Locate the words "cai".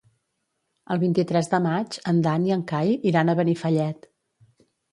2.73-2.97